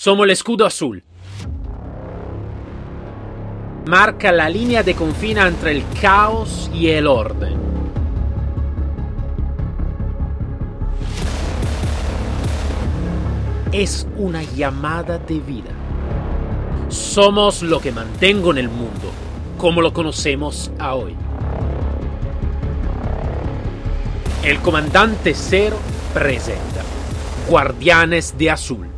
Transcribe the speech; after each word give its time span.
Somos 0.00 0.26
el 0.26 0.30
escudo 0.30 0.64
azul. 0.64 1.02
Marca 3.84 4.30
la 4.30 4.48
línea 4.48 4.84
de 4.84 4.94
confina 4.94 5.48
entre 5.48 5.72
el 5.72 5.82
caos 6.00 6.70
y 6.72 6.86
el 6.90 7.08
orden. 7.08 7.58
Es 13.72 14.06
una 14.16 14.44
llamada 14.44 15.18
de 15.18 15.40
vida. 15.40 15.72
Somos 16.86 17.64
lo 17.64 17.80
que 17.80 17.90
mantengo 17.90 18.52
en 18.52 18.58
el 18.58 18.68
mundo, 18.68 19.10
como 19.56 19.82
lo 19.82 19.92
conocemos 19.92 20.70
a 20.78 20.94
hoy. 20.94 21.16
El 24.44 24.60
comandante 24.60 25.34
Cero 25.34 25.76
presenta 26.14 26.84
Guardianes 27.48 28.38
de 28.38 28.52
Azul. 28.52 28.88